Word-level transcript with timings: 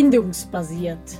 Bindungsbasiert. 0.00 1.18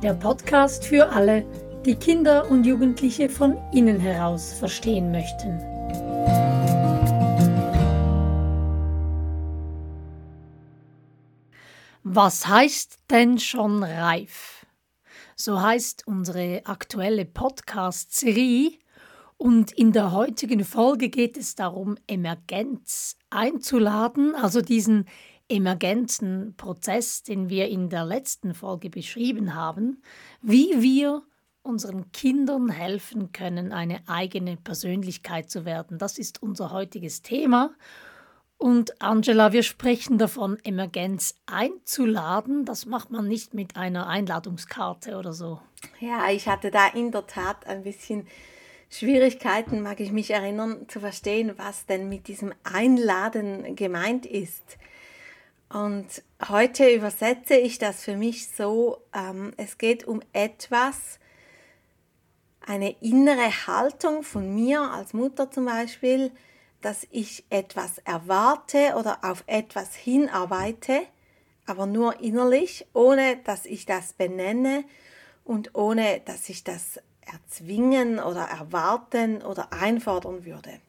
Der 0.00 0.14
Podcast 0.14 0.84
für 0.84 1.08
alle, 1.08 1.44
die 1.84 1.96
Kinder 1.96 2.48
und 2.48 2.64
Jugendliche 2.64 3.28
von 3.28 3.58
innen 3.72 3.98
heraus 3.98 4.52
verstehen 4.52 5.10
möchten. 5.10 5.58
Was 12.04 12.46
heißt 12.46 13.00
denn 13.10 13.40
schon 13.40 13.82
reif? 13.82 14.66
So 15.34 15.60
heißt 15.60 16.06
unsere 16.06 16.62
aktuelle 16.64 17.24
Podcast-Serie 17.24 18.70
und 19.36 19.72
in 19.72 19.90
der 19.90 20.12
heutigen 20.12 20.64
Folge 20.64 21.08
geht 21.08 21.36
es 21.36 21.56
darum, 21.56 21.96
Emergenz 22.06 23.16
einzuladen, 23.30 24.36
also 24.36 24.60
diesen 24.60 25.06
emergenten 25.52 26.54
Prozess, 26.56 27.22
den 27.22 27.48
wir 27.48 27.68
in 27.68 27.90
der 27.90 28.04
letzten 28.04 28.54
Folge 28.54 28.90
beschrieben 28.90 29.54
haben, 29.54 30.02
wie 30.40 30.80
wir 30.80 31.22
unseren 31.62 32.10
Kindern 32.12 32.70
helfen 32.70 33.32
können, 33.32 33.72
eine 33.72 34.00
eigene 34.08 34.56
Persönlichkeit 34.56 35.50
zu 35.50 35.64
werden. 35.64 35.98
Das 35.98 36.18
ist 36.18 36.42
unser 36.42 36.72
heutiges 36.72 37.22
Thema. 37.22 37.74
Und 38.56 39.02
Angela, 39.02 39.52
wir 39.52 39.62
sprechen 39.62 40.18
davon, 40.18 40.56
Emergenz 40.64 41.34
einzuladen. 41.46 42.64
Das 42.64 42.86
macht 42.86 43.10
man 43.10 43.28
nicht 43.28 43.54
mit 43.54 43.76
einer 43.76 44.06
Einladungskarte 44.06 45.16
oder 45.16 45.32
so. 45.32 45.60
Ja, 46.00 46.30
ich 46.30 46.48
hatte 46.48 46.70
da 46.70 46.88
in 46.88 47.10
der 47.10 47.26
Tat 47.26 47.66
ein 47.66 47.82
bisschen 47.82 48.26
Schwierigkeiten, 48.88 49.82
mag 49.82 50.00
ich 50.00 50.12
mich 50.12 50.30
erinnern, 50.30 50.86
zu 50.88 51.00
verstehen, 51.00 51.54
was 51.56 51.86
denn 51.86 52.08
mit 52.08 52.28
diesem 52.28 52.52
Einladen 52.62 53.74
gemeint 53.74 54.26
ist. 54.26 54.78
Und 55.72 56.22
heute 56.48 56.92
übersetze 56.92 57.54
ich 57.54 57.78
das 57.78 58.02
für 58.02 58.16
mich 58.16 58.48
so, 58.50 58.98
ähm, 59.14 59.54
es 59.56 59.78
geht 59.78 60.04
um 60.04 60.20
etwas, 60.34 61.18
eine 62.60 62.90
innere 63.00 63.50
Haltung 63.66 64.22
von 64.22 64.54
mir 64.54 64.82
als 64.82 65.14
Mutter 65.14 65.50
zum 65.50 65.64
Beispiel, 65.64 66.30
dass 66.82 67.06
ich 67.10 67.44
etwas 67.48 67.98
erwarte 67.98 68.94
oder 68.96 69.20
auf 69.22 69.44
etwas 69.46 69.94
hinarbeite, 69.94 71.02
aber 71.66 71.86
nur 71.86 72.20
innerlich, 72.20 72.86
ohne 72.92 73.38
dass 73.38 73.64
ich 73.64 73.86
das 73.86 74.12
benenne 74.12 74.84
und 75.44 75.74
ohne 75.74 76.20
dass 76.24 76.50
ich 76.50 76.64
das 76.64 77.00
erzwingen 77.22 78.18
oder 78.18 78.42
erwarten 78.42 79.42
oder 79.42 79.72
einfordern 79.72 80.44
würde. 80.44 80.80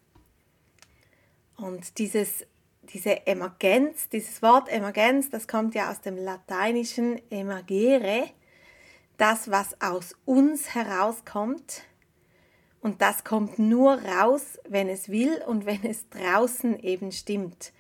Und 1.56 1.98
dieses 2.00 2.46
diese 2.92 3.26
Emergenz, 3.28 4.10
dieses 4.10 4.42
Wort 4.42 4.70
Emergenz, 4.70 5.30
das 5.30 5.48
kommt 5.48 5.76
ja 5.76 5.90
aus 5.90 6.02
dem 6.02 6.18
lateinischen 6.18 7.22
emergere, 7.32 8.30
das, 9.18 9.50
was 9.50 9.80
aus 9.82 10.16
uns 10.26 10.76
herauskommt. 10.76 11.84
Und 12.82 13.02
das 13.02 13.24
kommt 13.24 13.60
nur 13.60 14.02
raus, 14.02 14.60
wenn 14.68 14.90
es 14.90 15.08
will 15.08 15.42
und 15.48 15.66
wenn 15.66 15.84
es 15.86 16.10
draußen 16.10 16.78
eben 16.80 17.12
stimmt. 17.12 17.72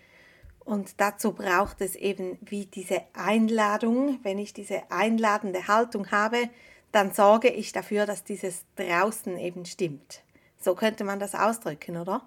Und 0.59 1.01
dazu 1.01 1.33
braucht 1.33 1.81
es 1.81 1.95
eben 1.95 2.37
wie 2.41 2.65
diese 2.65 3.01
Einladung. 3.13 4.19
Wenn 4.23 4.39
ich 4.39 4.53
diese 4.53 4.89
einladende 4.89 5.67
Haltung 5.67 6.11
habe, 6.11 6.49
dann 6.93 7.11
sorge 7.11 7.49
ich 7.49 7.73
dafür, 7.73 8.05
dass 8.05 8.23
dieses 8.23 8.63
draußen 8.77 9.37
eben 9.37 9.65
stimmt. 9.65 10.23
So 10.57 10.75
könnte 10.75 11.03
man 11.03 11.19
das 11.19 11.35
ausdrücken, 11.35 11.97
oder? 11.97 12.25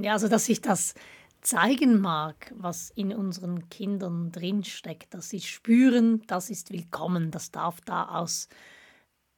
Ja, 0.00 0.14
also 0.14 0.28
dass 0.28 0.48
ich 0.48 0.62
das 0.62 0.94
zeigen 1.40 2.00
mag, 2.00 2.52
was 2.56 2.90
in 2.90 3.14
unseren 3.14 3.68
Kindern 3.68 4.32
drinsteckt, 4.32 5.14
dass 5.14 5.28
sie 5.28 5.40
spüren, 5.40 6.22
das 6.26 6.50
ist 6.50 6.72
willkommen, 6.72 7.30
das 7.30 7.50
darf 7.50 7.80
da 7.80 8.08
aus 8.08 8.48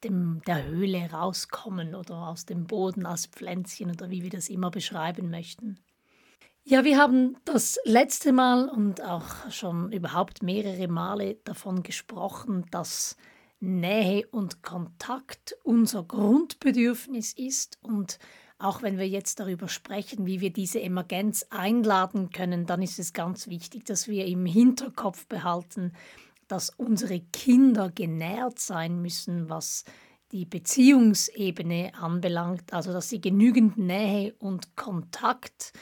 dem, 0.05 0.41
der 0.47 0.65
Höhle 0.65 1.11
rauskommen 1.11 1.95
oder 1.95 2.29
aus 2.29 2.47
dem 2.47 2.67
Boden 2.67 3.07
als 3.07 3.27
Pflänzchen 3.27 3.91
oder 3.91 4.11
wie 4.11 4.23
wir 4.23 4.31
das 4.31 4.49
immer 4.49 4.71
beschreiben 4.71 5.31
möchten. 5.31 5.79
Ja, 6.65 6.85
wir 6.85 6.99
haben 6.99 7.37
das 7.45 7.79
letzte 7.85 8.33
Mal 8.33 8.69
und 8.69 9.03
auch 9.03 9.51
schon 9.51 9.91
überhaupt 9.91 10.43
mehrere 10.43 10.87
Male 10.87 11.37
davon 11.45 11.83
gesprochen, 11.83 12.67
dass 12.71 13.17
Nähe 13.61 14.27
und 14.29 14.63
Kontakt 14.63 15.57
unser 15.65 16.05
Grundbedürfnis 16.05 17.33
ist 17.33 17.79
und 17.83 18.19
auch 18.59 18.83
wenn 18.83 18.99
wir 18.99 19.09
jetzt 19.09 19.39
darüber 19.39 19.69
sprechen, 19.69 20.27
wie 20.27 20.41
wir 20.41 20.53
diese 20.53 20.81
Emergenz 20.81 21.47
einladen 21.51 22.31
können, 22.31 22.67
dann 22.67 22.83
ist 22.83 22.99
es 22.99 23.13
ganz 23.13 23.49
wichtig, 23.49 23.85
dass 23.85 24.09
wir 24.09 24.27
im 24.27 24.47
Hinterkopf 24.47 25.27
behalten, 25.27 25.93
dass 26.49 26.71
unsere 26.71 27.21
Kinder 27.21 27.91
genährt 27.91 28.59
sein 28.59 29.01
müssen, 29.01 29.49
was 29.49 29.85
die 30.33 30.45
Beziehungsebene 30.45 31.93
anbelangt, 31.95 32.73
also 32.73 32.93
dass 32.93 33.09
sie 33.09 33.21
genügend 33.21 33.79
Nähe 33.79 34.35
und 34.39 34.77
Kontakt 34.77 35.73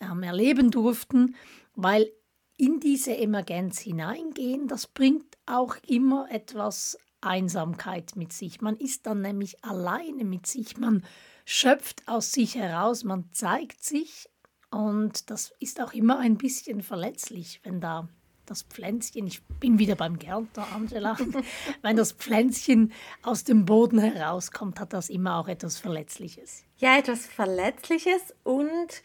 ähm, 0.00 0.22
erleben 0.22 0.70
durften, 0.70 1.34
weil 1.74 2.10
in 2.56 2.78
diese 2.80 3.16
Emergenz 3.16 3.80
hineingehen, 3.80 4.68
das 4.68 4.86
bringt 4.86 5.36
auch 5.46 5.76
immer 5.86 6.28
etwas 6.30 6.98
Einsamkeit 7.20 8.16
mit 8.16 8.32
sich. 8.32 8.60
Man 8.60 8.76
ist 8.76 9.06
dann 9.06 9.22
nämlich 9.22 9.64
alleine 9.64 10.24
mit 10.24 10.46
sich, 10.46 10.76
man 10.76 11.02
schöpft 11.50 12.06
aus 12.06 12.30
sich 12.30 12.54
heraus, 12.54 13.02
man 13.02 13.28
zeigt 13.32 13.82
sich 13.82 14.28
und 14.70 15.30
das 15.30 15.52
ist 15.58 15.80
auch 15.80 15.92
immer 15.92 16.20
ein 16.20 16.38
bisschen 16.38 16.80
verletzlich, 16.80 17.60
wenn 17.64 17.80
da 17.80 18.08
das 18.46 18.62
Pflänzchen, 18.62 19.26
ich 19.26 19.44
bin 19.58 19.80
wieder 19.80 19.96
beim 19.96 20.16
Gärtner, 20.16 20.68
Angela, 20.72 21.16
wenn 21.82 21.96
das 21.96 22.12
Pflänzchen 22.12 22.92
aus 23.22 23.42
dem 23.42 23.64
Boden 23.64 23.98
herauskommt, 23.98 24.78
hat 24.78 24.92
das 24.92 25.08
immer 25.08 25.38
auch 25.38 25.48
etwas 25.48 25.80
Verletzliches. 25.80 26.62
Ja, 26.78 26.96
etwas 26.96 27.26
Verletzliches 27.26 28.32
und 28.44 29.02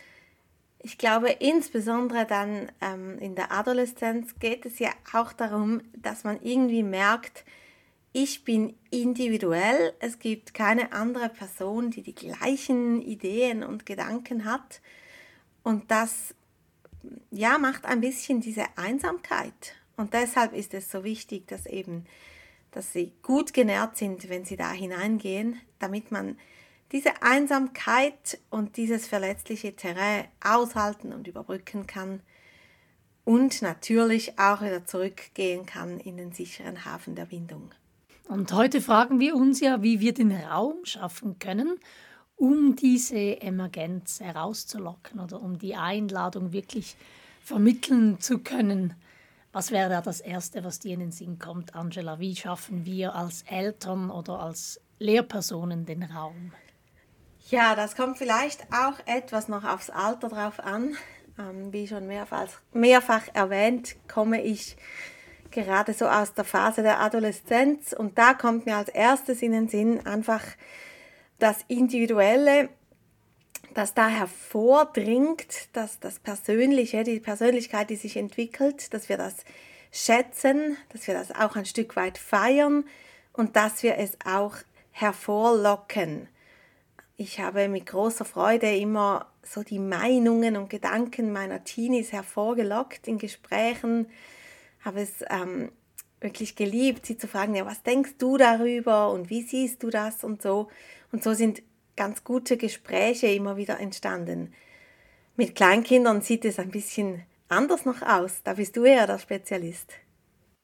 ich 0.78 1.00
glaube, 1.00 1.32
insbesondere 1.32 2.28
dann 2.28 2.72
ähm, 2.80 3.18
in 3.18 3.34
der 3.34 3.52
Adoleszenz 3.52 4.38
geht 4.38 4.68
es 4.68 4.78
ja 4.78 4.92
auch 5.14 5.34
darum, 5.34 5.82
dass 5.98 6.24
man 6.24 6.40
irgendwie 6.44 6.84
merkt, 6.84 7.44
ich 8.18 8.46
bin 8.46 8.78
individuell, 8.92 9.94
es 10.00 10.20
gibt 10.20 10.54
keine 10.54 10.94
andere 10.94 11.28
Person, 11.28 11.92
die 11.92 12.02
die 12.02 12.16
gleichen 12.16 13.02
Ideen 13.02 13.62
und 13.62 13.86
Gedanken 13.86 14.46
hat. 14.46 14.80
Und 15.64 15.92
das 15.92 16.34
ja, 17.30 17.58
macht 17.58 17.84
ein 17.84 18.00
bisschen 18.00 18.40
diese 18.40 18.64
Einsamkeit. 18.78 19.76
Und 19.98 20.14
deshalb 20.14 20.54
ist 20.54 20.74
es 20.74 20.90
so 20.90 21.04
wichtig, 21.04 21.46
dass 21.50 21.66
eben, 21.66 22.06
dass 22.72 22.94
sie 22.94 23.12
gut 23.22 23.54
genährt 23.54 23.98
sind, 23.98 24.30
wenn 24.30 24.46
sie 24.46 24.56
da 24.56 24.72
hineingehen, 24.72 25.60
damit 25.80 26.10
man 26.10 26.40
diese 26.94 27.22
Einsamkeit 27.22 28.40
und 28.50 28.78
dieses 28.78 29.08
verletzliche 29.08 29.76
Terrain 29.76 30.24
aushalten 30.42 31.12
und 31.12 31.28
überbrücken 31.28 31.86
kann 31.86 32.22
und 33.26 33.62
natürlich 33.62 34.40
auch 34.40 34.62
wieder 34.62 34.86
zurückgehen 34.86 35.66
kann 35.66 36.00
in 36.00 36.16
den 36.16 36.32
sicheren 36.32 36.86
Hafen 36.86 37.16
der 37.16 37.26
Bindung. 37.26 37.74
Und 38.28 38.52
heute 38.54 38.82
fragen 38.82 39.20
wir 39.20 39.36
uns 39.36 39.60
ja, 39.60 39.84
wie 39.84 40.00
wir 40.00 40.14
den 40.14 40.32
Raum 40.32 40.84
schaffen 40.84 41.38
können, 41.38 41.80
um 42.36 42.76
diese 42.76 43.42
Emergenz 43.42 44.20
herauszulocken 44.20 45.20
oder 45.20 45.42
um 45.42 45.60
die 45.60 45.76
Einladung 45.76 46.52
wirklich 46.52 46.98
vermitteln 47.42 48.20
zu 48.20 48.40
können. 48.40 48.96
Was 49.54 49.72
wäre 49.72 49.90
da 49.90 50.02
das 50.02 50.20
Erste, 50.20 50.64
was 50.64 50.80
dir 50.80 50.96
in 50.96 51.00
den 51.00 51.12
Sinn 51.12 51.40
kommt, 51.40 51.76
Angela? 51.76 52.20
Wie 52.20 52.36
schaffen 52.36 52.86
wir 52.86 53.16
als 53.16 53.44
Eltern 53.44 54.10
oder 54.10 54.40
als 54.40 54.82
Lehrpersonen 55.00 55.86
den 55.86 56.04
Raum? 56.04 56.52
Ja, 57.50 57.76
das 57.76 57.96
kommt 57.96 58.18
vielleicht 58.18 58.64
auch 58.74 59.00
etwas 59.06 59.48
noch 59.48 59.64
aufs 59.64 59.92
Alter 59.92 60.30
drauf 60.30 60.60
an. 60.60 60.96
Ähm, 61.38 61.72
wie 61.72 61.88
schon 61.88 62.08
mehrfach, 62.08 62.48
mehrfach 62.74 63.28
erwähnt, 63.34 63.96
komme 64.08 64.42
ich 64.42 64.78
gerade 65.56 65.94
so 65.94 66.06
aus 66.08 66.34
der 66.34 66.44
Phase 66.44 66.84
der 66.84 67.00
Adoleszenz. 67.00 67.94
Und 67.94 68.18
da 68.18 68.34
kommt 68.34 68.66
mir 68.66 68.78
als 68.78 68.90
erstes 68.90 69.42
in 69.42 69.54
den 69.54 69.68
Sinn 69.68 70.06
einfach 70.06 70.44
das 71.40 71.66
Individuelle, 71.68 72.70
das 73.74 73.94
da 73.94 74.08
hervordringt, 74.08 75.70
dass 75.74 76.00
das 76.00 76.20
Persönliche, 76.20 77.04
die 77.04 77.20
Persönlichkeit, 77.20 77.90
die 77.90 77.96
sich 77.96 78.16
entwickelt, 78.18 78.94
dass 78.94 79.10
wir 79.10 79.18
das 79.18 79.36
schätzen, 79.92 80.78
dass 80.90 81.08
wir 81.08 81.14
das 81.14 81.32
auch 81.32 81.56
ein 81.56 81.66
Stück 81.66 81.96
weit 81.96 82.18
feiern 82.18 82.86
und 83.34 83.56
dass 83.56 83.82
wir 83.82 83.98
es 83.98 84.18
auch 84.26 84.56
hervorlocken. 84.92 86.28
Ich 87.18 87.40
habe 87.40 87.70
mit 87.70 87.86
großer 87.86 88.26
Freude 88.26 88.76
immer 88.76 89.28
so 89.42 89.64
die 89.64 89.80
Meinungen 89.80 90.58
und 90.58 90.70
Gedanken 90.70 91.32
meiner 91.32 91.64
Teenies 91.64 92.12
hervorgelockt 92.12 93.08
in 93.08 93.18
Gesprächen, 93.18 94.08
habe 94.86 95.02
es 95.02 95.24
ähm, 95.30 95.72
wirklich 96.22 96.56
geliebt, 96.56 97.06
sie 97.06 97.18
zu 97.18 97.28
fragen, 97.28 97.56
ja, 97.56 97.66
was 97.66 97.84
denkst 97.84 98.16
du 98.18 98.38
darüber 98.38 99.12
und 99.12 99.30
wie 99.30 99.42
siehst 99.42 99.84
du 99.84 99.90
das 99.90 100.24
und 100.24 100.42
so. 100.42 100.70
Und 101.12 101.24
so 101.24 101.34
sind 101.34 101.62
ganz 101.96 102.24
gute 102.24 102.58
Gespräche 102.58 103.28
immer 103.28 103.58
wieder 103.58 103.80
entstanden. 103.80 104.54
Mit 105.36 105.56
Kleinkindern 105.56 106.22
sieht 106.22 106.46
es 106.46 106.60
ein 106.60 106.72
bisschen 106.72 107.24
anders 107.50 107.86
noch 107.86 108.02
aus. 108.02 108.42
Da 108.44 108.54
bist 108.54 108.78
du 108.78 108.86
eher 108.86 109.08
der 109.08 109.20
Spezialist. 109.20 109.94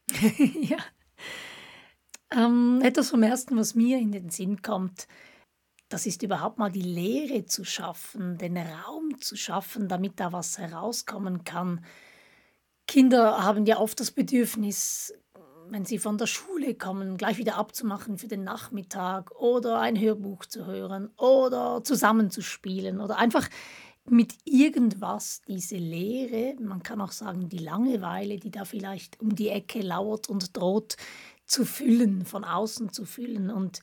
ja. 0.38 0.78
Ähm, 2.34 2.80
etwas 2.84 3.10
vom 3.10 3.24
Ersten, 3.24 3.58
was 3.58 3.76
mir 3.76 3.98
in 3.98 4.12
den 4.12 4.30
Sinn 4.30 4.62
kommt, 4.62 5.08
das 5.90 6.06
ist 6.06 6.24
überhaupt 6.24 6.58
mal 6.58 6.72
die 6.72 6.82
Lehre 6.82 7.46
zu 7.46 7.66
schaffen, 7.66 8.38
den 8.38 8.58
Raum 8.58 9.20
zu 9.20 9.36
schaffen, 9.36 9.90
damit 9.90 10.22
da 10.22 10.32
was 10.32 10.58
herauskommen 10.58 11.44
kann. 11.44 11.84
Kinder 12.92 13.42
haben 13.42 13.66
ja 13.66 13.80
oft 13.80 14.02
das 14.02 14.12
Bedürfnis, 14.12 15.14
wenn 15.70 15.86
sie 15.86 15.98
von 15.98 16.18
der 16.18 16.28
Schule 16.28 16.76
kommen, 16.76 17.16
gleich 17.16 17.38
wieder 17.38 17.56
abzumachen 17.56 18.18
für 18.18 18.28
den 18.28 18.44
Nachmittag 18.44 19.32
oder 19.40 19.80
ein 19.80 19.98
Hörbuch 19.98 20.44
zu 20.46 20.66
hören 20.66 21.10
oder 21.16 21.86
zusammenzuspielen 21.86 23.00
oder 23.00 23.18
einfach 23.18 23.48
mit 24.10 24.36
irgendwas 24.44 25.42
diese 25.48 25.78
Leere, 25.78 26.62
man 26.62 26.84
kann 26.84 27.00
auch 27.00 27.14
sagen 27.14 27.48
die 27.48 27.60
Langeweile, 27.60 28.38
die 28.40 28.52
da 28.52 28.66
vielleicht 28.66 29.22
um 29.22 29.36
die 29.36 29.48
Ecke 29.48 29.80
lauert 29.80 30.28
und 30.28 30.58
droht, 30.58 30.98
zu 31.46 31.64
füllen, 31.64 32.26
von 32.26 32.44
außen 32.44 32.92
zu 32.92 33.06
füllen. 33.06 33.50
Und 33.52 33.80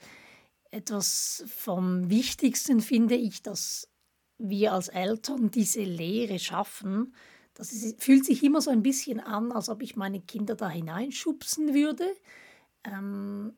etwas 0.71 1.45
vom 1.47 2.11
Wichtigsten 2.11 2.83
finde 2.83 3.15
ich, 3.15 3.43
dass 3.43 3.89
wir 4.37 4.75
als 4.75 4.89
Eltern 4.89 5.51
diese 5.51 5.83
Leere 5.83 6.39
schaffen. 6.39 7.15
Das 7.59 7.73
ist, 7.73 8.01
fühlt 8.01 8.25
sich 8.25 8.45
immer 8.45 8.61
so 8.61 8.71
ein 8.71 8.85
bisschen 8.85 9.19
an, 9.19 9.51
als 9.51 9.69
ob 9.69 9.83
ich 9.83 9.97
meine 9.97 10.21
Kinder 10.21 10.55
da 10.55 10.71
hineinschubsen 10.71 11.75
würde. 11.75 12.07
Ähm, 12.85 13.53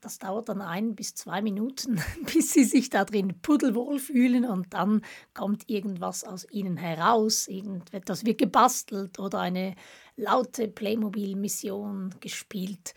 das 0.00 0.18
dauert 0.18 0.48
dann 0.48 0.60
ein 0.60 0.96
bis 0.96 1.14
zwei 1.14 1.40
Minuten, 1.42 2.00
bis 2.34 2.52
sie 2.52 2.64
sich 2.64 2.90
da 2.90 3.04
drin 3.04 3.40
pudelwohl 3.42 4.00
fühlen 4.00 4.44
und 4.44 4.74
dann 4.74 5.02
kommt 5.32 5.70
irgendwas 5.70 6.24
aus 6.24 6.44
ihnen 6.50 6.76
heraus. 6.76 7.46
Irgendetwas 7.46 8.24
wird 8.24 8.38
gebastelt 8.38 9.20
oder 9.20 9.38
eine 9.38 9.76
laute 10.16 10.66
Playmobil-Mission 10.66 12.16
gespielt. 12.18 12.94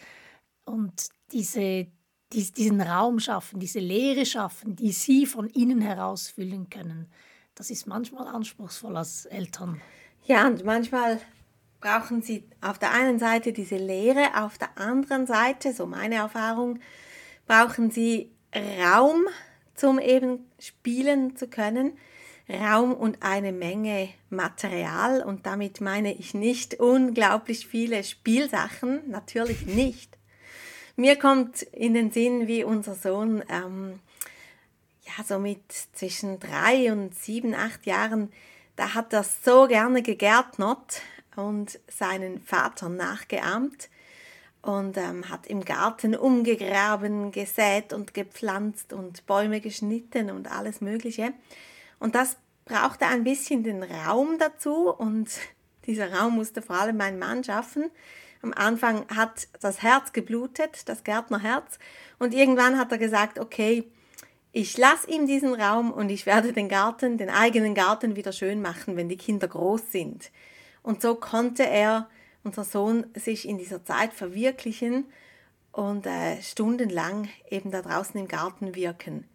Und 0.65 1.09
diese, 1.31 1.87
die, 2.33 2.51
diesen 2.51 2.81
Raum 2.81 3.19
schaffen, 3.19 3.59
diese 3.59 3.79
Leere 3.79 4.25
schaffen, 4.25 4.75
die 4.75 4.93
sie 4.93 5.27
von 5.27 5.47
innen 5.47 5.81
heraus 5.81 6.29
füllen 6.29 6.71
können, 6.71 7.07
das 7.53 7.69
ist 7.69 7.85
manchmal 7.85 8.27
anspruchsvoll 8.27 8.97
als 8.97 9.25
Eltern. 9.25 9.79
Ja, 10.25 10.47
und 10.47 10.63
manchmal 10.63 11.19
brauchen 11.81 12.21
sie 12.21 12.43
auf 12.61 12.77
der 12.77 12.91
einen 12.91 13.19
Seite 13.19 13.53
diese 13.53 13.77
Lehre, 13.77 14.43
auf 14.43 14.57
der 14.57 14.77
anderen 14.77 15.25
Seite, 15.25 15.73
so 15.73 15.85
meine 15.85 16.15
Erfahrung, 16.15 16.79
brauchen 17.47 17.89
sie 17.89 18.31
Raum, 18.81 19.25
zum 19.75 19.99
eben 19.99 20.49
spielen 20.59 21.35
zu 21.35 21.47
können. 21.47 21.97
Raum 22.49 22.93
und 22.93 23.21
eine 23.21 23.51
Menge 23.51 24.09
Material 24.31 25.21
und 25.21 25.45
damit 25.45 25.81
meine 25.81 26.13
ich 26.13 26.33
nicht 26.33 26.79
unglaublich 26.79 27.67
viele 27.67 28.03
Spielsachen, 28.03 29.01
natürlich 29.09 29.67
nicht. 29.67 30.17
Mir 30.95 31.15
kommt 31.15 31.61
in 31.61 31.93
den 31.93 32.11
Sinn, 32.11 32.47
wie 32.47 32.63
unser 32.63 32.95
Sohn 32.95 33.43
ähm, 33.49 33.99
ja 35.03 35.23
so 35.23 35.37
mit 35.37 35.61
zwischen 35.93 36.39
drei 36.39 36.91
und 36.91 37.13
sieben, 37.13 37.53
acht 37.53 37.85
Jahren, 37.85 38.31
da 38.79 38.93
hat 38.93 39.11
er 39.11 39.25
so 39.25 39.67
gerne 39.67 40.01
gegärtnert 40.01 41.01
und 41.35 41.81
seinen 41.89 42.39
Vater 42.39 42.87
nachgeahmt 42.87 43.89
und 44.61 44.95
ähm, 44.95 45.27
hat 45.29 45.47
im 45.47 45.65
Garten 45.65 46.15
umgegraben, 46.15 47.33
gesät 47.33 47.91
und 47.91 48.13
gepflanzt 48.13 48.93
und 48.93 49.25
Bäume 49.25 49.59
geschnitten 49.59 50.31
und 50.31 50.49
alles 50.49 50.79
Mögliche. 50.79 51.33
Und 51.99 52.15
das 52.15 52.37
brauchte 52.63 53.05
ein 53.05 53.25
bisschen 53.25 53.63
den 53.63 53.83
Raum 53.83 54.37
dazu 54.39 54.89
und 54.89 55.29
dieser 55.85 56.13
Raum 56.13 56.35
musste 56.35 56.61
vor 56.61 56.77
allem 56.77 56.95
mein 56.95 57.19
Mann 57.19 57.43
schaffen. 57.43 57.91
Am 58.41 58.53
Anfang 58.53 59.05
hat 59.13 59.49
das 59.59 59.81
Herz 59.81 60.13
geblutet, 60.13 60.87
das 60.87 61.03
Gärtnerherz, 61.03 61.79
und 62.17 62.33
irgendwann 62.33 62.77
hat 62.77 62.93
er 62.93 62.97
gesagt, 62.97 63.39
okay, 63.39 63.91
ich 64.51 64.77
lasse 64.77 65.09
ihm 65.09 65.27
diesen 65.27 65.53
Raum 65.53 65.91
und 65.91 66.09
ich 66.09 66.25
werde 66.25 66.53
den 66.53 66.69
Garten, 66.69 67.17
den 67.17 67.29
eigenen 67.29 67.75
Garten 67.75 68.15
wieder 68.15 68.31
schön 68.31 68.61
machen, 68.61 68.95
wenn 68.95 69.09
die 69.09 69.17
Kinder 69.17 69.47
groß 69.47 69.91
sind. 69.91 70.31
Und 70.81 71.01
so 71.01 71.15
konnte 71.15 71.67
er, 71.67 72.09
unser 72.43 72.63
Sohn, 72.63 73.05
sich 73.13 73.47
in 73.47 73.57
dieser 73.57 73.85
Zeit 73.85 74.13
verwirklichen 74.13 75.05
und 75.71 76.07
äh, 76.07 76.41
stundenlang 76.41 77.29
eben 77.49 77.69
da 77.69 77.81
draußen 77.81 78.19
im 78.19 78.27
Garten 78.27 78.75
wirken. 78.75 79.27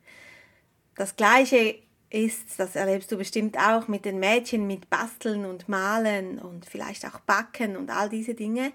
Das 0.97 1.17
Gleiche 1.17 1.77
ist, 2.11 2.59
das 2.59 2.77
erlebst 2.77 3.11
du 3.13 3.17
bestimmt 3.17 3.59
auch 3.59 3.89
mit 3.89 4.05
den 4.05 4.19
Mädchen, 4.19 4.67
mit 4.67 4.91
Basteln 4.91 5.45
und 5.47 5.69
Malen 5.69 6.39
und 6.39 6.67
vielleicht 6.67 7.05
auch 7.07 7.21
Backen 7.21 7.77
und 7.77 7.91
all 7.91 8.09
diese 8.09 8.35
Dinge. 8.35 8.73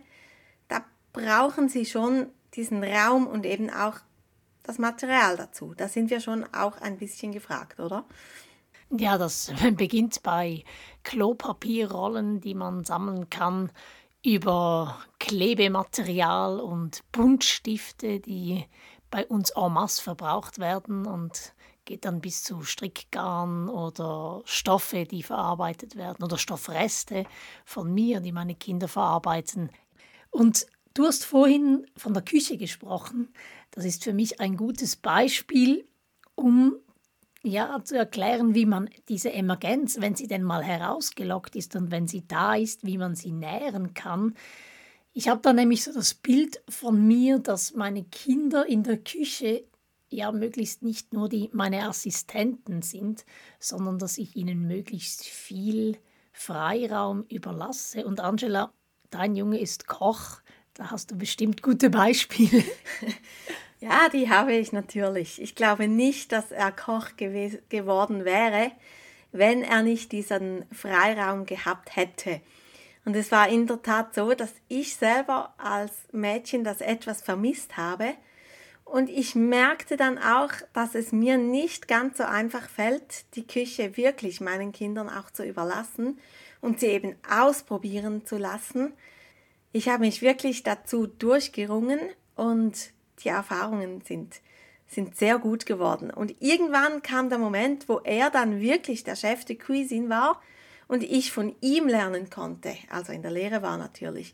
Da 0.67 0.83
brauchen 1.13 1.69
sie 1.69 1.85
schon 1.85 2.27
diesen 2.55 2.83
Raum 2.83 3.27
und 3.27 3.45
eben 3.45 3.69
auch 3.69 3.99
das 4.63 4.77
Material 4.77 5.37
dazu. 5.37 5.73
Da 5.75 5.87
sind 5.87 6.09
wir 6.09 6.19
schon 6.19 6.45
auch 6.53 6.77
ein 6.81 6.97
bisschen 6.97 7.31
gefragt, 7.31 7.79
oder? 7.79 8.05
Ja, 8.91 9.17
das 9.17 9.51
beginnt 9.73 10.23
bei 10.23 10.63
Klopapierrollen, 11.03 12.41
die 12.41 12.55
man 12.55 12.83
sammeln 12.83 13.29
kann, 13.29 13.71
über 14.23 14.99
Klebematerial 15.19 16.59
und 16.59 17.03
Buntstifte, 17.11 18.19
die 18.19 18.65
bei 19.09 19.25
uns 19.25 19.51
en 19.51 19.71
masse 19.73 20.01
verbraucht 20.01 20.59
werden 20.59 21.05
und 21.05 21.53
geht 21.85 22.05
dann 22.05 22.21
bis 22.21 22.43
zu 22.43 22.61
Strickgarn 22.61 23.69
oder 23.69 24.41
Stoffe, 24.45 25.05
die 25.05 25.23
verarbeitet 25.23 25.95
werden 25.95 26.23
oder 26.23 26.37
Stoffreste 26.37 27.25
von 27.65 27.91
mir, 27.91 28.19
die 28.19 28.31
meine 28.31 28.55
Kinder 28.55 28.87
verarbeiten. 28.87 29.71
Und 30.29 30.67
du 30.99 31.05
hast 31.05 31.23
vorhin 31.23 31.87
von 31.95 32.13
der 32.13 32.23
Küche 32.23 32.57
gesprochen. 32.57 33.29
Das 33.71 33.85
ist 33.85 34.03
für 34.03 34.11
mich 34.11 34.41
ein 34.41 34.57
gutes 34.57 34.97
Beispiel, 34.97 35.87
um 36.35 36.75
ja, 37.41 37.81
zu 37.85 37.97
erklären, 37.97 38.53
wie 38.53 38.65
man 38.65 38.89
diese 39.07 39.31
Emergenz, 39.31 40.01
wenn 40.01 40.15
sie 40.15 40.27
denn 40.27 40.43
mal 40.43 40.61
herausgelockt 40.61 41.55
ist 41.55 41.77
und 41.77 41.89
wenn 41.89 42.05
sie 42.05 42.27
da 42.27 42.55
ist, 42.55 42.85
wie 42.85 42.97
man 42.97 43.15
sie 43.15 43.31
nähren 43.31 43.93
kann. 43.93 44.35
Ich 45.13 45.29
habe 45.29 45.39
da 45.41 45.53
nämlich 45.53 45.85
so 45.85 45.93
das 45.93 46.13
Bild 46.13 46.61
von 46.67 47.07
mir, 47.07 47.39
dass 47.39 47.73
meine 47.75 48.03
Kinder 48.03 48.65
in 48.65 48.83
der 48.83 48.97
Küche 48.97 49.63
ja 50.09 50.33
möglichst 50.33 50.81
nicht 50.81 51.13
nur 51.13 51.29
die 51.29 51.49
meine 51.53 51.87
Assistenten 51.87 52.81
sind, 52.81 53.25
sondern 53.57 53.99
dass 53.99 54.17
ich 54.17 54.35
ihnen 54.35 54.67
möglichst 54.67 55.23
viel 55.23 55.97
Freiraum 56.33 57.23
überlasse. 57.29 58.05
Und 58.05 58.19
Angela, 58.19 58.73
dein 59.11 59.37
Junge 59.37 59.61
ist 59.61 59.87
Koch, 59.87 60.41
da 60.79 60.91
hast 60.91 61.11
du 61.11 61.17
bestimmt 61.17 61.61
gute 61.61 61.89
Beispiele. 61.89 62.63
Ja, 63.81 64.09
die 64.09 64.29
habe 64.29 64.51
ich 64.51 64.73
natürlich. 64.73 65.41
Ich 65.41 65.55
glaube 65.55 65.87
nicht, 65.87 66.33
dass 66.33 66.51
er 66.51 66.69
Koch 66.69 67.11
geworden 67.15 68.25
wäre, 68.25 68.73
wenn 69.31 69.63
er 69.63 69.83
nicht 69.83 70.11
diesen 70.11 70.65
Freiraum 70.69 71.45
gehabt 71.45 71.95
hätte. 71.95 72.41
Und 73.05 73.15
es 73.15 73.31
war 73.31 73.47
in 73.47 73.67
der 73.67 73.81
Tat 73.81 74.13
so, 74.13 74.33
dass 74.33 74.51
ich 74.67 74.97
selber 74.97 75.53
als 75.57 75.93
Mädchen 76.11 76.65
das 76.65 76.81
etwas 76.81 77.21
vermisst 77.21 77.77
habe. 77.77 78.15
Und 78.83 79.09
ich 79.09 79.33
merkte 79.33 79.95
dann 79.95 80.17
auch, 80.17 80.51
dass 80.73 80.93
es 80.93 81.13
mir 81.13 81.37
nicht 81.37 81.87
ganz 81.87 82.17
so 82.17 82.25
einfach 82.25 82.67
fällt, 82.67 83.33
die 83.35 83.47
Küche 83.47 83.95
wirklich 83.95 84.41
meinen 84.41 84.73
Kindern 84.73 85.07
auch 85.09 85.31
zu 85.31 85.45
überlassen 85.45 86.19
und 86.59 86.81
sie 86.81 86.87
eben 86.87 87.15
ausprobieren 87.29 88.25
zu 88.25 88.37
lassen. 88.37 88.91
Ich 89.71 89.87
habe 89.87 89.99
mich 89.99 90.21
wirklich 90.21 90.63
dazu 90.63 91.05
durchgerungen 91.05 91.99
und 92.35 92.91
die 93.23 93.29
Erfahrungen 93.29 94.01
sind, 94.01 94.41
sind 94.87 95.15
sehr 95.15 95.37
gut 95.37 95.65
geworden. 95.65 96.09
Und 96.09 96.41
irgendwann 96.41 97.01
kam 97.03 97.29
der 97.29 97.37
Moment, 97.37 97.87
wo 97.87 97.99
er 97.99 98.31
dann 98.31 98.61
wirklich 98.61 99.03
der 99.03 99.15
Chef 99.15 99.45
de 99.45 99.57
Cuisine 99.57 100.09
war 100.09 100.41
und 100.87 101.03
ich 101.03 101.31
von 101.31 101.55
ihm 101.61 101.87
lernen 101.87 102.29
konnte. 102.29 102.75
Also 102.89 103.13
in 103.13 103.21
der 103.21 103.31
Lehre 103.31 103.61
war 103.61 103.77
natürlich. 103.77 104.33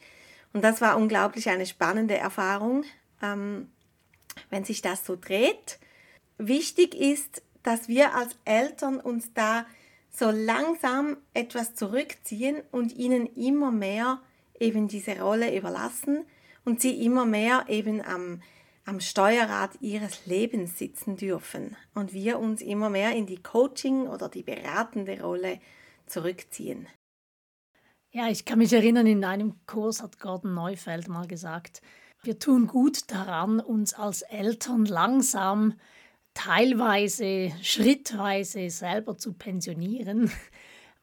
Und 0.54 0.64
das 0.64 0.80
war 0.80 0.96
unglaublich 0.96 1.50
eine 1.50 1.66
spannende 1.66 2.16
Erfahrung, 2.16 2.86
ähm, 3.22 3.70
wenn 4.50 4.64
sich 4.64 4.82
das 4.82 5.06
so 5.06 5.18
dreht. 5.18 5.80
Wichtig 6.38 6.96
ist, 6.96 7.42
dass 7.62 7.90
wir 7.90 8.16
als 8.16 8.38
Eltern 8.46 9.02
uns 9.02 9.34
da 9.34 9.66
so 10.12 10.32
langsam 10.32 11.18
etwas 11.34 11.76
zurückziehen 11.76 12.62
und 12.72 12.96
ihnen 12.96 13.26
immer 13.36 13.72
mehr 13.72 14.22
eben 14.60 14.88
diese 14.88 15.20
Rolle 15.20 15.56
überlassen 15.58 16.26
und 16.64 16.82
sie 16.82 17.06
immer 17.06 17.26
mehr 17.26 17.66
eben 17.68 18.02
am 18.04 18.42
am 18.86 19.00
Steuerrad 19.00 19.82
ihres 19.82 20.26
Lebens 20.28 20.78
sitzen 20.78 21.18
dürfen 21.18 21.76
und 21.96 22.14
wir 22.14 22.40
uns 22.40 22.62
immer 22.62 22.90
mehr 22.90 23.16
in 23.16 23.26
die 23.26 23.42
Coaching- 23.42 24.08
oder 24.08 24.30
die 24.30 24.44
beratende 24.44 25.20
Rolle 25.22 25.60
zurückziehen. 26.06 26.88
Ja, 28.12 28.30
ich 28.30 28.46
kann 28.46 28.60
mich 28.60 28.72
erinnern, 28.72 29.08
in 29.08 29.26
einem 29.26 29.56
Kurs 29.66 30.02
hat 30.02 30.20
Gordon 30.20 30.54
Neufeld 30.54 31.08
mal 31.08 31.28
gesagt, 31.28 31.82
wir 32.22 32.40
tun 32.40 32.68
gut 32.68 33.12
daran, 33.12 33.60
uns 33.60 33.94
als 33.94 34.22
Eltern 34.22 34.86
langsam, 34.86 35.74
teilweise, 36.34 37.52
schrittweise 37.62 38.70
selber 38.70 39.18
zu 39.18 39.34
pensionieren, 39.34 40.32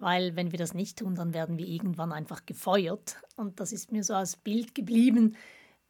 weil 0.02 0.34
wenn 0.34 0.50
wir 0.50 0.58
das 0.58 0.74
nicht 0.74 0.98
tun, 0.98 1.14
dann 1.14 1.32
werden 1.32 1.58
wir 1.58 1.66
irgendwann 1.66 2.10
einfach 2.10 2.44
gefeuert. 2.44 3.22
Und 3.36 3.60
das 3.60 3.70
ist 3.70 3.92
mir 3.92 4.02
so 4.02 4.14
als 4.14 4.36
Bild 4.36 4.74
geblieben, 4.74 5.36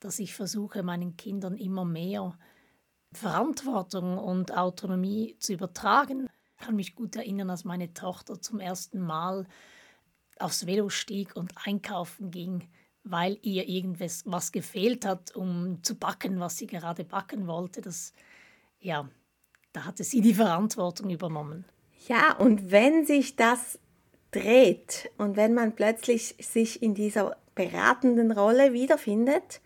dass 0.00 0.18
ich 0.18 0.34
versuche, 0.34 0.82
meinen 0.82 1.16
Kindern 1.16 1.56
immer 1.56 1.86
mehr 1.86 2.38
Verantwortung 3.14 4.18
und 4.18 4.54
Autonomie 4.54 5.36
zu 5.38 5.54
übertragen. 5.54 6.28
Ich 6.58 6.66
kann 6.66 6.76
mich 6.76 6.94
gut 6.94 7.16
erinnern, 7.16 7.48
als 7.48 7.64
meine 7.64 7.94
Tochter 7.94 8.38
zum 8.38 8.60
ersten 8.60 9.00
Mal 9.00 9.46
aufs 10.38 10.66
Velo 10.66 10.90
stieg 10.90 11.34
und 11.34 11.54
einkaufen 11.64 12.30
ging, 12.30 12.68
weil 13.04 13.38
ihr 13.40 13.66
irgendwas 13.66 14.24
was 14.26 14.52
gefehlt 14.52 15.06
hat, 15.06 15.34
um 15.34 15.82
zu 15.82 15.94
backen, 15.94 16.38
was 16.38 16.58
sie 16.58 16.66
gerade 16.66 17.04
backen 17.04 17.46
wollte. 17.46 17.80
Das, 17.80 18.12
ja, 18.78 19.08
da 19.72 19.86
hatte 19.86 20.04
sie 20.04 20.20
die 20.20 20.34
Verantwortung 20.34 21.08
übernommen. 21.08 21.64
Ja, 22.08 22.36
und 22.36 22.70
wenn 22.70 23.06
sich 23.06 23.36
das 23.36 23.78
dreht 24.32 25.10
und 25.18 25.36
wenn 25.36 25.54
man 25.54 25.72
plötzlich 25.72 26.34
sich 26.40 26.82
in 26.82 26.94
dieser 26.94 27.36
beratenden 27.54 28.32
Rolle 28.32 28.72
wiederfindet 28.72 29.60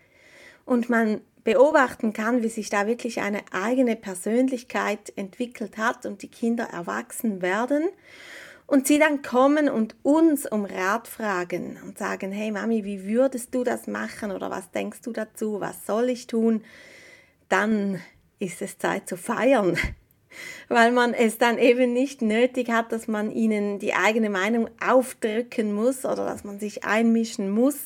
und 0.65 0.89
man 0.89 1.21
beobachten 1.43 2.11
kann, 2.11 2.43
wie 2.43 2.49
sich 2.49 2.69
da 2.69 2.87
wirklich 2.87 3.21
eine 3.21 3.41
eigene 3.51 3.95
Persönlichkeit 3.95 5.13
entwickelt 5.15 5.77
hat 5.77 6.05
und 6.05 6.21
die 6.21 6.27
Kinder 6.27 6.65
erwachsen 6.65 7.41
werden 7.41 7.87
und 8.65 8.85
sie 8.85 8.99
dann 8.99 9.21
kommen 9.21 9.69
und 9.69 9.95
uns 10.03 10.45
um 10.45 10.65
Rat 10.65 11.07
fragen 11.07 11.79
und 11.85 11.97
sagen, 11.97 12.33
hey 12.33 12.51
Mami, 12.51 12.83
wie 12.83 13.05
würdest 13.05 13.55
du 13.55 13.63
das 13.63 13.87
machen 13.87 14.31
oder 14.31 14.51
was 14.51 14.71
denkst 14.71 15.01
du 15.03 15.13
dazu, 15.13 15.61
was 15.61 15.85
soll 15.85 16.09
ich 16.09 16.27
tun, 16.27 16.65
dann 17.47 18.01
ist 18.39 18.61
es 18.61 18.77
Zeit 18.77 19.07
zu 19.07 19.15
feiern, 19.15 19.77
weil 20.67 20.91
man 20.91 21.13
es 21.13 21.37
dann 21.37 21.57
eben 21.57 21.93
nicht 21.93 22.21
nötig 22.21 22.69
hat, 22.69 22.91
dass 22.91 23.07
man 23.07 23.31
ihnen 23.31 23.79
die 23.79 23.93
eigene 23.93 24.29
Meinung 24.29 24.69
aufdrücken 24.85 25.73
muss 25.73 26.05
oder 26.05 26.25
dass 26.25 26.43
man 26.43 26.59
sich 26.59 26.83
einmischen 26.83 27.49
muss, 27.49 27.77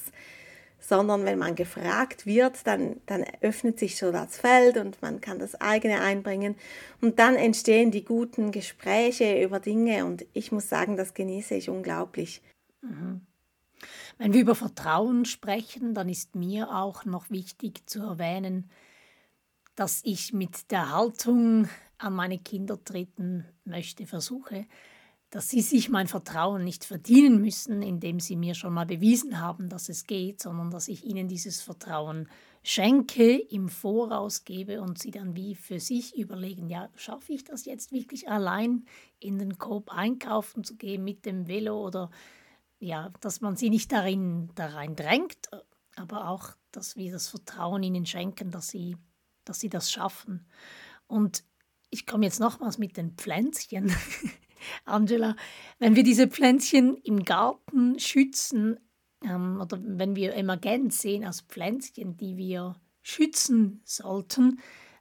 sondern 0.79 1.25
wenn 1.25 1.37
man 1.37 1.55
gefragt 1.55 2.25
wird, 2.25 2.65
dann, 2.65 2.99
dann 3.05 3.23
öffnet 3.41 3.79
sich 3.79 3.97
so 3.97 4.11
das 4.11 4.37
Feld 4.37 4.77
und 4.77 5.01
man 5.01 5.21
kann 5.21 5.39
das 5.39 5.55
eigene 5.61 6.01
einbringen 6.01 6.55
und 7.01 7.19
dann 7.19 7.35
entstehen 7.35 7.91
die 7.91 8.03
guten 8.03 8.51
Gespräche 8.51 9.41
über 9.43 9.59
Dinge 9.59 10.05
und 10.05 10.25
ich 10.33 10.51
muss 10.51 10.67
sagen, 10.67 10.97
das 10.97 11.13
genieße 11.13 11.55
ich 11.55 11.69
unglaublich. 11.69 12.41
Mhm. 12.81 13.21
Wenn 14.17 14.33
wir 14.33 14.41
über 14.41 14.55
Vertrauen 14.55 15.25
sprechen, 15.25 15.93
dann 15.93 16.09
ist 16.09 16.35
mir 16.35 16.69
auch 16.75 17.05
noch 17.05 17.29
wichtig 17.29 17.87
zu 17.87 18.01
erwähnen, 18.01 18.69
dass 19.75 20.01
ich 20.03 20.33
mit 20.33 20.71
der 20.71 20.93
Haltung 20.93 21.67
an 22.03 22.13
meine 22.13 22.39
Kinder 22.39 22.83
treten 22.83 23.45
möchte, 23.63 24.05
versuche, 24.05 24.65
dass 25.31 25.49
sie 25.49 25.61
sich 25.61 25.89
mein 25.89 26.07
Vertrauen 26.07 26.63
nicht 26.65 26.83
verdienen 26.83 27.39
müssen, 27.39 27.81
indem 27.81 28.19
sie 28.19 28.35
mir 28.35 28.53
schon 28.53 28.73
mal 28.73 28.85
bewiesen 28.85 29.39
haben, 29.39 29.69
dass 29.69 29.87
es 29.87 30.05
geht, 30.05 30.41
sondern 30.41 30.71
dass 30.71 30.89
ich 30.89 31.05
ihnen 31.05 31.29
dieses 31.29 31.61
Vertrauen 31.61 32.27
schenke, 32.63 33.37
im 33.37 33.69
Voraus 33.69 34.43
gebe 34.43 34.81
und 34.81 34.99
sie 34.99 35.09
dann 35.09 35.35
wie 35.35 35.55
für 35.55 35.79
sich 35.79 36.17
überlegen, 36.17 36.69
ja, 36.69 36.89
schaffe 36.95 37.33
ich 37.33 37.45
das 37.45 37.65
jetzt 37.65 37.93
wirklich 37.93 38.29
allein 38.29 38.85
in 39.19 39.39
den 39.39 39.57
Coop 39.57 39.89
einkaufen 39.89 40.65
zu 40.65 40.75
gehen 40.75 41.03
mit 41.03 41.25
dem 41.25 41.47
Velo 41.47 41.87
oder 41.87 42.11
ja, 42.79 43.11
dass 43.21 43.41
man 43.41 43.55
sie 43.55 43.69
nicht 43.69 43.91
darin, 43.91 44.49
darein 44.55 44.95
drängt, 44.95 45.49
aber 45.95 46.27
auch, 46.27 46.49
dass 46.71 46.97
wir 46.97 47.11
das 47.11 47.29
Vertrauen 47.29 47.83
ihnen 47.83 48.05
schenken, 48.05 48.51
dass 48.51 48.67
sie, 48.67 48.97
dass 49.45 49.59
sie 49.59 49.69
das 49.69 49.91
schaffen. 49.91 50.45
Und 51.07 51.43
ich 51.91 52.07
komme 52.07 52.25
jetzt 52.25 52.39
nochmals 52.39 52.77
mit 52.77 52.97
den 52.97 53.11
Pflänzchen. 53.11 53.93
Angela, 54.85 55.35
wenn 55.79 55.95
wir 55.95 56.03
diese 56.03 56.27
Pflänzchen 56.27 56.97
im 56.97 57.23
Garten 57.23 57.99
schützen 57.99 58.79
ähm, 59.23 59.59
oder 59.61 59.77
wenn 59.81 60.15
wir 60.15 60.33
Emergenz 60.33 61.01
sehen 61.01 61.25
als 61.25 61.41
Pflänzchen, 61.41 62.17
die 62.17 62.37
wir 62.37 62.75
schützen 63.01 63.81
sollten, 63.83 64.59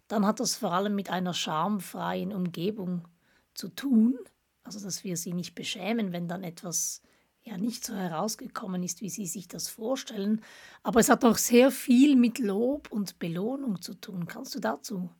dann 0.08 0.26
hat 0.26 0.40
das 0.40 0.56
vor 0.56 0.72
allem 0.72 0.94
mit 0.94 1.10
einer 1.10 1.34
schamfreien 1.34 2.32
Umgebung 2.32 3.06
zu 3.54 3.68
tun. 3.68 4.18
Also 4.64 4.80
dass 4.80 5.04
wir 5.04 5.16
sie 5.16 5.32
nicht 5.32 5.54
beschämen, 5.54 6.12
wenn 6.12 6.28
dann 6.28 6.42
etwas 6.42 7.02
ja 7.42 7.56
nicht 7.56 7.84
so 7.84 7.94
herausgekommen 7.94 8.82
ist, 8.82 9.00
wie 9.00 9.08
sie 9.08 9.26
sich 9.26 9.48
das 9.48 9.68
vorstellen. 9.68 10.42
Aber 10.82 11.00
es 11.00 11.08
hat 11.08 11.24
auch 11.24 11.38
sehr 11.38 11.70
viel 11.70 12.16
mit 12.16 12.38
Lob 12.38 12.90
und 12.90 13.18
Belohnung 13.18 13.80
zu 13.80 13.94
tun. 13.94 14.26
Kannst 14.26 14.54
du 14.54 14.60
dazu 14.60 15.10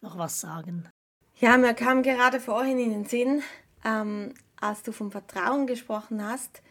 noch 0.00 0.18
was 0.18 0.40
sagen? 0.40 0.88
Ja, 1.40 1.56
mir 1.56 1.72
kam 1.72 2.02
gerade 2.02 2.40
vorhin 2.40 2.80
in 2.80 2.90
den 2.90 3.04
Sinn, 3.04 3.44
ähm, 3.84 4.34
als 4.60 4.82
du 4.82 4.90
vom 4.90 5.12
Vertrauen 5.12 5.68
gesprochen 5.68 6.26
hast. 6.26 6.62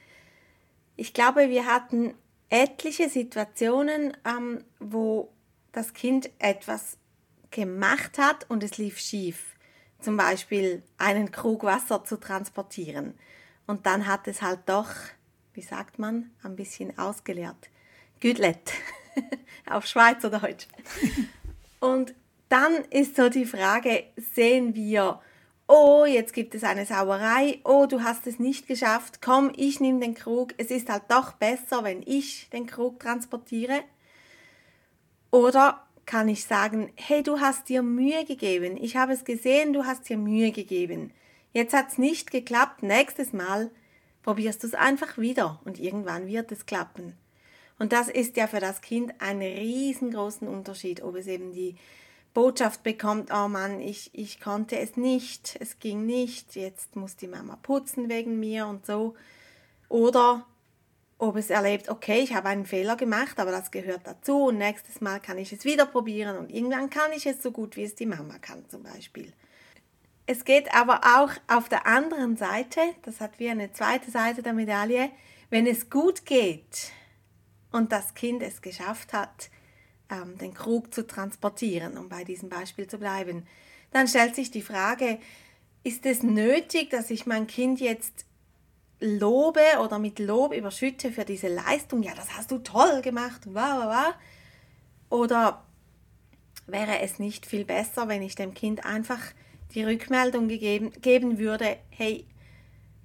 Ich 0.97 1.13
glaube, 1.13 1.49
wir 1.49 1.65
hatten 1.65 2.13
etliche 2.49 3.07
Situationen, 3.07 4.17
ähm, 4.25 4.65
wo 4.79 5.31
das 5.71 5.93
Kind 5.93 6.29
etwas 6.39 6.97
gemacht 7.49 8.17
hat 8.17 8.49
und 8.49 8.61
es 8.61 8.77
lief 8.77 8.99
schief. 8.99 9.55
Zum 10.01 10.17
Beispiel 10.17 10.83
einen 10.97 11.31
Krug 11.31 11.63
Wasser 11.63 12.03
zu 12.03 12.17
transportieren. 12.17 13.17
Und 13.67 13.85
dann 13.85 14.05
hat 14.05 14.27
es 14.27 14.41
halt 14.41 14.59
doch, 14.65 14.89
wie 15.53 15.61
sagt 15.61 15.97
man, 15.97 16.29
ein 16.43 16.57
bisschen 16.57 16.99
ausgeleert. 16.99 17.69
Güdlet 18.19 18.73
auf 19.69 19.85
Schweizerdeutsch. 19.85 20.67
Und 21.79 22.15
dann 22.49 22.73
ist 22.89 23.15
so 23.15 23.29
die 23.29 23.45
Frage, 23.45 24.03
sehen 24.15 24.75
wir 24.75 25.19
oh, 25.67 26.05
jetzt 26.05 26.33
gibt 26.33 26.55
es 26.55 26.63
eine 26.63 26.85
Sauerei, 26.85 27.59
oh, 27.63 27.85
du 27.85 28.01
hast 28.01 28.25
es 28.25 28.39
nicht 28.39 28.67
geschafft, 28.67 29.21
komm, 29.21 29.51
ich 29.55 29.79
nehme 29.79 29.99
den 29.99 30.15
Krug, 30.15 30.53
es 30.57 30.71
ist 30.71 30.89
halt 30.89 31.03
doch 31.09 31.33
besser, 31.33 31.83
wenn 31.83 32.01
ich 32.05 32.49
den 32.49 32.65
Krug 32.65 32.99
transportiere. 32.99 33.83
Oder 35.29 35.85
kann 36.05 36.29
ich 36.29 36.45
sagen, 36.45 36.91
hey, 36.95 37.21
du 37.21 37.41
hast 37.41 37.67
dir 37.67 37.81
Mühe 37.81 38.23
gegeben, 38.23 38.77
ich 38.77 38.95
habe 38.95 39.11
es 39.11 39.25
gesehen, 39.25 39.73
du 39.73 39.85
hast 39.85 40.07
dir 40.07 40.17
Mühe 40.17 40.51
gegeben. 40.51 41.11
Jetzt 41.51 41.73
hat 41.73 41.89
es 41.89 41.97
nicht 41.97 42.31
geklappt, 42.31 42.81
nächstes 42.81 43.33
Mal 43.33 43.69
probierst 44.23 44.63
du 44.63 44.67
es 44.67 44.73
einfach 44.73 45.17
wieder 45.17 45.59
und 45.65 45.79
irgendwann 45.79 46.27
wird 46.27 46.51
es 46.51 46.65
klappen. 46.65 47.17
Und 47.77 47.91
das 47.91 48.07
ist 48.07 48.37
ja 48.37 48.47
für 48.47 48.59
das 48.59 48.81
Kind 48.81 49.13
ein 49.19 49.39
riesengroßen 49.39 50.47
Unterschied, 50.47 51.03
ob 51.03 51.15
es 51.15 51.27
eben 51.27 51.51
die 51.51 51.75
Botschaft 52.37 52.83
bekommt, 52.83 53.31
oh 53.33 53.47
Mann, 53.47 53.81
ich, 53.81 54.11
ich 54.13 54.39
konnte 54.39 54.77
es 54.77 54.95
nicht, 54.95 55.57
es 55.59 55.79
ging 55.79 56.05
nicht, 56.05 56.55
jetzt 56.55 56.95
muss 56.95 57.15
die 57.15 57.27
Mama 57.27 57.55
putzen 57.63 58.09
wegen 58.09 58.39
mir 58.39 58.67
und 58.67 58.85
so. 58.85 59.15
Oder 59.89 60.45
ob 61.17 61.35
es 61.35 61.49
erlebt, 61.49 61.89
okay, 61.89 62.19
ich 62.19 62.35
habe 62.35 62.49
einen 62.49 62.67
Fehler 62.67 62.95
gemacht, 62.95 63.39
aber 63.39 63.49
das 63.49 63.71
gehört 63.71 64.01
dazu 64.05 64.49
und 64.49 64.59
nächstes 64.59 65.01
Mal 65.01 65.19
kann 65.19 65.39
ich 65.39 65.51
es 65.51 65.65
wieder 65.65 65.87
probieren 65.87 66.37
und 66.37 66.51
irgendwann 66.51 66.91
kann 66.91 67.11
ich 67.11 67.25
es 67.25 67.41
so 67.41 67.49
gut, 67.49 67.75
wie 67.75 67.85
es 67.85 67.95
die 67.95 68.05
Mama 68.05 68.37
kann 68.37 68.69
zum 68.69 68.83
Beispiel. 68.83 69.33
Es 70.27 70.45
geht 70.45 70.71
aber 70.75 71.01
auch 71.17 71.31
auf 71.47 71.69
der 71.69 71.87
anderen 71.87 72.37
Seite, 72.37 72.81
das 73.01 73.19
hat 73.19 73.39
wie 73.39 73.49
eine 73.49 73.73
zweite 73.73 74.11
Seite 74.11 74.43
der 74.43 74.53
Medaille, 74.53 75.09
wenn 75.49 75.65
es 75.65 75.89
gut 75.89 76.23
geht 76.27 76.91
und 77.71 77.91
das 77.91 78.13
Kind 78.13 78.43
es 78.43 78.61
geschafft 78.61 79.11
hat, 79.11 79.49
ähm, 80.09 80.37
den 80.37 80.53
Krug 80.53 80.93
zu 80.93 81.05
transportieren, 81.05 81.97
um 81.97 82.09
bei 82.09 82.23
diesem 82.23 82.49
Beispiel 82.49 82.87
zu 82.87 82.97
bleiben. 82.97 83.45
Dann 83.91 84.07
stellt 84.07 84.35
sich 84.35 84.51
die 84.51 84.61
Frage, 84.61 85.19
ist 85.83 86.05
es 86.05 86.23
nötig, 86.23 86.89
dass 86.89 87.09
ich 87.09 87.25
mein 87.25 87.47
Kind 87.47 87.79
jetzt 87.79 88.25
lobe 88.99 89.79
oder 89.81 89.99
mit 89.99 90.19
Lob 90.19 90.53
überschütte 90.53 91.11
für 91.11 91.25
diese 91.25 91.47
Leistung? 91.47 92.03
Ja, 92.03 92.13
das 92.15 92.35
hast 92.35 92.51
du 92.51 92.59
toll 92.59 93.01
gemacht, 93.01 93.41
wow, 93.45 93.85
wow. 93.85 94.13
Oder 95.09 95.63
wäre 96.65 96.99
es 96.99 97.19
nicht 97.19 97.45
viel 97.45 97.65
besser, 97.65 98.07
wenn 98.07 98.21
ich 98.21 98.35
dem 98.35 98.53
Kind 98.53 98.85
einfach 98.85 99.21
die 99.73 99.83
Rückmeldung 99.83 100.47
gegeben, 100.47 100.91
geben 101.01 101.39
würde, 101.39 101.77
hey, 101.89 102.25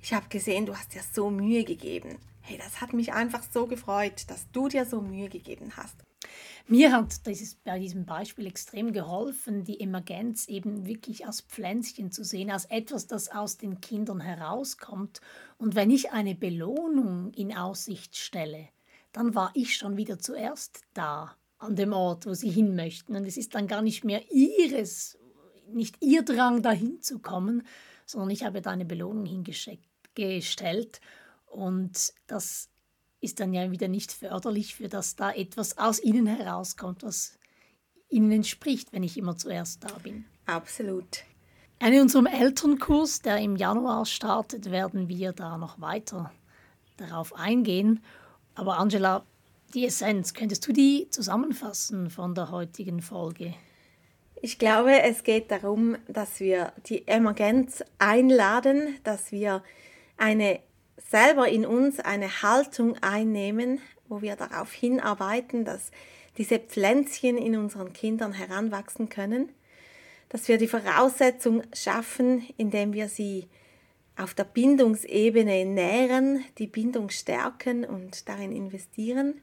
ich 0.00 0.12
habe 0.12 0.28
gesehen, 0.28 0.66
du 0.66 0.76
hast 0.76 0.94
dir 0.94 1.02
so 1.12 1.30
Mühe 1.30 1.64
gegeben. 1.64 2.18
Hey, 2.40 2.59
das 2.59 2.80
hat 2.80 2.92
mich 2.92 3.12
einfach 3.12 3.42
so 3.52 3.66
gefreut, 3.66 4.25
dass 4.28 4.50
du 4.50 4.68
dir 4.68 4.85
so 4.85 5.00
Mühe 5.00 5.28
gegeben 5.28 5.73
hast. 5.76 5.94
Mir 6.67 6.93
hat 6.93 7.26
dieses, 7.26 7.57
bei 7.57 7.79
diesem 7.79 8.07
Beispiel 8.07 8.47
extrem 8.47 8.93
geholfen, 8.93 9.64
die 9.64 9.81
Emergenz 9.81 10.49
eben 10.49 10.87
wirklich 10.87 11.26
als 11.26 11.41
Pflänzchen 11.41 12.12
zu 12.12 12.25
sehen, 12.25 12.50
als 12.50 12.67
etwas, 12.67 13.07
das 13.07 13.31
aus 13.31 13.57
den 13.57 13.81
Kindern 13.81 14.21
herauskommt. 14.21 15.21
Und 15.59 15.75
wenn 15.75 15.91
ich 15.91 16.12
eine 16.12 16.35
Belohnung 16.35 17.33
in 17.35 17.55
Aussicht 17.55 18.17
stelle, 18.17 18.69
dann 19.12 19.35
war 19.35 19.50
ich 19.55 19.76
schon 19.76 19.97
wieder 19.97 20.19
zuerst 20.19 20.83
da, 20.95 21.37
an 21.59 21.76
dem 21.76 21.93
Ort, 21.93 22.26
wo 22.26 22.35
sie 22.35 22.50
hin 22.50 22.75
möchten. 22.75 23.14
Und 23.14 23.25
es 23.26 23.37
ist 23.37 23.55
dann 23.55 23.69
gar 23.69 23.83
nicht 23.83 24.05
mehr 24.05 24.23
ihres, 24.33 25.19
nicht 25.73 25.97
ihr 26.00 26.23
Drang, 26.23 26.62
dahin 26.62 27.00
zu 27.02 27.21
kommen, 27.21 27.67
sondern 28.07 28.31
ich 28.31 28.45
habe 28.45 28.62
da 28.62 28.71
eine 28.71 28.85
Belohnung 28.85 29.26
hingestellt. 29.26 31.00
Und 31.47 32.14
das 32.26 32.72
ist 33.23 33.41
dann 33.41 33.55
ja 33.55 33.71
wieder 33.71 33.88
nicht 33.88 34.12
förderlich, 34.12 34.75
für 34.75 34.88
dass 34.88 35.17
da 35.17 35.33
etwas 35.33 35.79
aus 35.79 36.02
ihnen 36.02 36.26
herauskommt, 36.26 37.02
was 37.02 37.38
ihnen 38.09 38.31
entspricht, 38.33 38.93
wenn 38.93 39.02
ich 39.02 39.17
immer 39.17 39.37
zuerst 39.37 39.85
da 39.85 39.93
bin. 40.02 40.25
Absolut. 40.45 41.25
In 41.81 42.00
unserem 42.00 42.26
Elternkurs, 42.26 43.23
der 43.23 43.38
im 43.38 43.57
Januar 43.57 44.07
startet, 44.07 44.71
werden 44.71 45.09
wir 45.09 45.33
da 45.33 45.57
noch 45.57 45.81
weiter 45.81 46.33
darauf 46.97 47.35
eingehen. 47.35 48.02
Aber 48.55 48.79
Angela, 48.79 49.25
die 49.75 49.87
Essenz. 49.87 50.35
Könntest 50.35 50.67
du 50.67 50.73
die 50.73 51.09
zusammenfassen 51.11 52.11
von 52.11 52.35
der 52.35 52.50
heutigen 52.50 53.00
Folge? 53.00 53.55
Ich 54.41 54.59
glaube, 54.59 55.00
es 55.02 55.23
geht 55.23 55.50
darum, 55.50 55.97
dass 56.09 56.41
wir 56.41 56.73
die 56.87 57.07
Emergenz 57.07 57.83
einladen, 57.99 58.99
dass 59.05 59.33
wir 59.33 59.62
eine 60.17 60.61
selber 61.11 61.49
in 61.49 61.66
uns 61.66 62.00
eine 62.00 62.42
Haltung 62.42 62.97
einnehmen, 63.02 63.80
wo 64.09 64.23
wir 64.23 64.37
darauf 64.37 64.73
hinarbeiten, 64.73 65.64
dass 65.64 65.90
diese 66.38 66.59
Pflänzchen 66.59 67.37
in 67.37 67.56
unseren 67.56 67.92
Kindern 67.92 68.32
heranwachsen 68.32 69.09
können, 69.09 69.50
dass 70.28 70.49
wir 70.49 70.59
die 70.59 70.68
Voraussetzung 70.68 71.62
schaffen, 71.75 72.47
indem 72.56 72.92
wir 72.94 73.09
sie 73.09 73.49
auf 74.16 74.35
der 74.35 74.44
Bindungsebene 74.44 75.64
nähren, 75.64 76.44
die 76.59 76.66
Bindung 76.66 77.11
stärken 77.11 77.85
und 77.85 78.28
darin 78.28 78.52
investieren. 78.52 79.40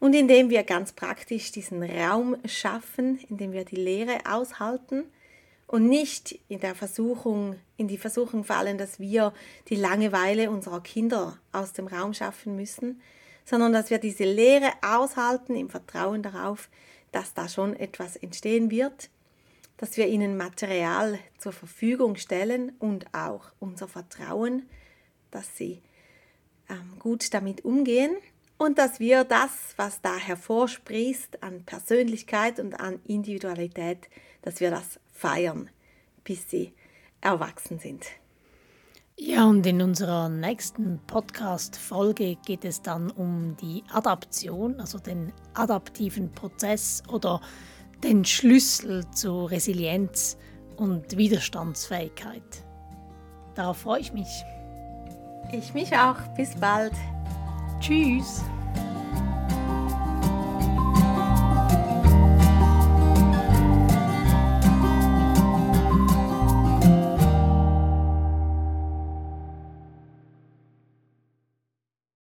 Und 0.00 0.14
indem 0.14 0.50
wir 0.50 0.62
ganz 0.64 0.92
praktisch 0.92 1.52
diesen 1.52 1.82
Raum 1.82 2.36
schaffen, 2.46 3.18
indem 3.30 3.52
wir 3.52 3.64
die 3.64 3.76
Lehre 3.76 4.18
aushalten 4.28 5.04
und 5.74 5.88
nicht 5.88 6.38
in 6.46 6.60
der 6.60 6.76
Versuchung, 6.76 7.56
in 7.76 7.88
die 7.88 7.98
Versuchung 7.98 8.44
fallen, 8.44 8.78
dass 8.78 9.00
wir 9.00 9.32
die 9.68 9.74
Langeweile 9.74 10.48
unserer 10.48 10.80
Kinder 10.80 11.36
aus 11.50 11.72
dem 11.72 11.88
Raum 11.88 12.14
schaffen 12.14 12.54
müssen, 12.54 13.02
sondern 13.44 13.72
dass 13.72 13.90
wir 13.90 13.98
diese 13.98 14.22
Lehre 14.22 14.70
aushalten 14.82 15.56
im 15.56 15.68
Vertrauen 15.68 16.22
darauf, 16.22 16.68
dass 17.10 17.34
da 17.34 17.48
schon 17.48 17.74
etwas 17.74 18.14
entstehen 18.14 18.70
wird, 18.70 19.10
dass 19.76 19.96
wir 19.96 20.06
ihnen 20.06 20.36
Material 20.36 21.18
zur 21.38 21.50
Verfügung 21.50 22.14
stellen 22.14 22.70
und 22.78 23.12
auch 23.12 23.46
unser 23.58 23.88
Vertrauen, 23.88 24.68
dass 25.32 25.56
sie 25.56 25.82
ähm, 26.68 27.00
gut 27.00 27.34
damit 27.34 27.64
umgehen 27.64 28.14
und 28.58 28.78
dass 28.78 29.00
wir 29.00 29.24
das, 29.24 29.74
was 29.76 30.00
da 30.00 30.18
hervorsprießt 30.18 31.42
an 31.42 31.64
Persönlichkeit 31.64 32.60
und 32.60 32.78
an 32.78 33.00
Individualität, 33.08 34.08
dass 34.42 34.60
wir 34.60 34.70
das 34.70 35.00
feiern, 35.24 35.70
bis 36.22 36.50
sie 36.50 36.74
erwachsen 37.22 37.78
sind. 37.78 38.04
Ja, 39.16 39.46
und 39.46 39.64
in 39.64 39.80
unserer 39.80 40.28
nächsten 40.28 41.00
Podcast-Folge 41.06 42.36
geht 42.44 42.66
es 42.66 42.82
dann 42.82 43.10
um 43.10 43.56
die 43.56 43.82
Adaption, 43.90 44.78
also 44.80 44.98
den 44.98 45.32
adaptiven 45.54 46.30
Prozess 46.32 47.02
oder 47.08 47.40
den 48.02 48.26
Schlüssel 48.26 49.08
zu 49.12 49.46
Resilienz 49.46 50.36
und 50.76 51.16
Widerstandsfähigkeit. 51.16 52.62
Darauf 53.54 53.78
freue 53.78 54.00
ich 54.00 54.12
mich. 54.12 54.44
Ich 55.52 55.72
mich 55.72 55.96
auch. 55.96 56.18
Bis 56.36 56.54
bald. 56.56 56.92
Tschüss. 57.80 58.42